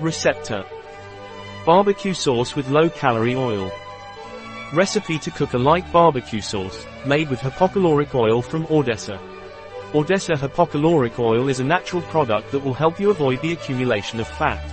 Receptor. 0.00 0.64
Barbecue 1.66 2.14
sauce 2.14 2.56
with 2.56 2.70
low-calorie 2.70 3.34
oil. 3.34 3.70
Recipe 4.72 5.18
to 5.18 5.30
cook 5.30 5.52
a 5.52 5.58
light 5.58 5.84
barbecue 5.92 6.40
sauce, 6.40 6.86
made 7.04 7.28
with 7.28 7.40
hypocaloric 7.40 8.14
oil 8.14 8.40
from 8.40 8.64
Ordesa. 8.68 9.20
Ordesa 9.92 10.36
hypocaloric 10.36 11.18
oil 11.18 11.48
is 11.48 11.60
a 11.60 11.64
natural 11.64 12.00
product 12.02 12.50
that 12.50 12.64
will 12.64 12.72
help 12.72 12.98
you 12.98 13.10
avoid 13.10 13.42
the 13.42 13.52
accumulation 13.52 14.20
of 14.20 14.26
fat. 14.26 14.64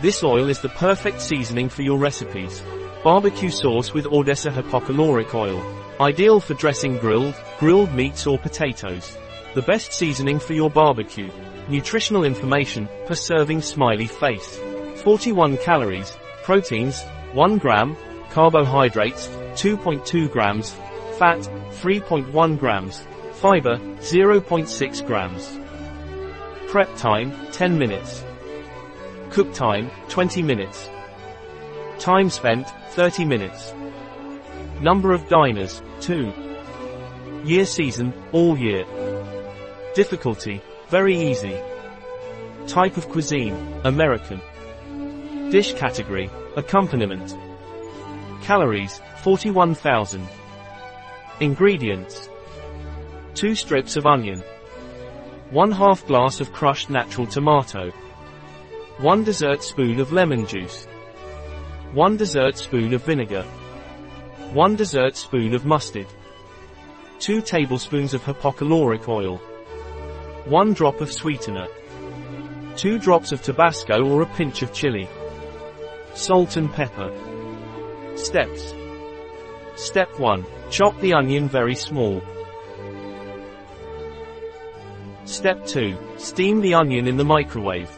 This 0.00 0.24
oil 0.24 0.48
is 0.48 0.60
the 0.60 0.70
perfect 0.70 1.20
seasoning 1.20 1.68
for 1.68 1.82
your 1.82 1.98
recipes. 1.98 2.62
Barbecue 3.04 3.50
sauce 3.50 3.92
with 3.92 4.06
Ordesa 4.06 4.50
hypocaloric 4.50 5.34
oil. 5.34 5.62
Ideal 6.00 6.40
for 6.40 6.54
dressing 6.54 6.96
grilled, 6.96 7.34
grilled 7.58 7.92
meats 7.92 8.26
or 8.26 8.38
potatoes. 8.38 9.18
The 9.56 9.62
best 9.62 9.94
seasoning 9.94 10.38
for 10.38 10.52
your 10.52 10.68
barbecue. 10.68 11.30
Nutritional 11.70 12.24
information, 12.24 12.90
per 13.06 13.14
serving 13.14 13.62
smiley 13.62 14.06
face. 14.06 14.60
41 14.96 15.56
calories, 15.56 16.14
proteins, 16.42 17.02
1 17.32 17.56
gram, 17.56 17.96
carbohydrates, 18.28 19.28
2.2 19.54 20.30
grams, 20.30 20.72
fat, 21.18 21.38
3.1 21.80 22.58
grams, 22.58 23.06
fiber, 23.32 23.78
0.6 24.00 25.06
grams. 25.06 25.58
Prep 26.68 26.94
time, 26.98 27.32
10 27.52 27.78
minutes. 27.78 28.22
Cook 29.30 29.54
time, 29.54 29.90
20 30.10 30.42
minutes. 30.42 30.90
Time 31.98 32.28
spent, 32.28 32.68
30 32.90 33.24
minutes. 33.24 33.72
Number 34.82 35.14
of 35.14 35.26
diners, 35.30 35.80
2. 36.02 36.30
Year 37.42 37.64
season, 37.64 38.12
all 38.32 38.58
year. 38.58 38.84
Difficulty, 39.96 40.60
very 40.90 41.16
easy. 41.16 41.58
Type 42.66 42.98
of 42.98 43.08
cuisine, 43.08 43.56
American. 43.84 44.42
Dish 45.50 45.72
category, 45.72 46.28
accompaniment. 46.54 47.34
Calories, 48.42 49.00
41,000. 49.22 50.28
Ingredients. 51.40 52.28
2 53.36 53.54
strips 53.54 53.96
of 53.96 54.04
onion. 54.04 54.42
1 55.48 55.72
half 55.72 56.06
glass 56.06 56.40
of 56.42 56.52
crushed 56.52 56.90
natural 56.90 57.26
tomato. 57.26 57.90
1 58.98 59.24
dessert 59.24 59.62
spoon 59.62 59.98
of 59.98 60.12
lemon 60.12 60.46
juice. 60.46 60.84
1 61.94 62.18
dessert 62.18 62.58
spoon 62.58 62.92
of 62.92 63.02
vinegar. 63.02 63.44
1 64.52 64.76
dessert 64.76 65.16
spoon 65.16 65.54
of 65.54 65.64
mustard. 65.64 66.06
2 67.20 67.40
tablespoons 67.40 68.12
of 68.12 68.22
hypocaloric 68.22 69.08
oil. 69.08 69.40
1 70.46 70.74
drop 70.74 71.00
of 71.00 71.12
sweetener. 71.12 71.66
2 72.76 73.00
drops 73.00 73.32
of 73.32 73.42
Tabasco 73.42 74.04
or 74.04 74.22
a 74.22 74.26
pinch 74.26 74.62
of 74.62 74.72
chili. 74.72 75.08
Salt 76.14 76.56
and 76.56 76.72
pepper. 76.72 77.12
Steps. 78.14 78.72
Step 79.74 80.08
1. 80.20 80.46
Chop 80.70 80.98
the 81.00 81.12
onion 81.12 81.48
very 81.48 81.74
small. 81.74 82.22
Step 85.24 85.66
2. 85.66 85.98
Steam 86.16 86.60
the 86.60 86.74
onion 86.74 87.08
in 87.08 87.16
the 87.16 87.24
microwave. 87.24 87.90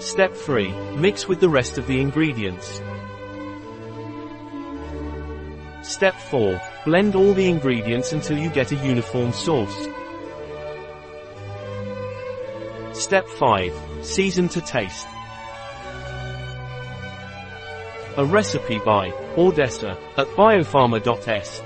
Step 0.00 0.34
3. 0.34 0.72
Mix 0.96 1.28
with 1.28 1.38
the 1.38 1.48
rest 1.48 1.78
of 1.78 1.86
the 1.86 2.00
ingredients. 2.00 2.80
Step 5.86 6.16
4. 6.16 6.60
Blend 6.84 7.14
all 7.14 7.32
the 7.32 7.48
ingredients 7.48 8.12
until 8.12 8.36
you 8.36 8.50
get 8.50 8.72
a 8.72 8.74
uniform 8.74 9.32
sauce. 9.32 9.86
Step 12.92 13.28
5. 13.28 13.72
Season 14.02 14.48
to 14.48 14.60
taste. 14.60 15.06
A 18.16 18.24
recipe 18.24 18.80
by 18.80 19.10
Ordesa 19.36 19.96
at 20.16 20.26
biopharma.s. 20.28 21.62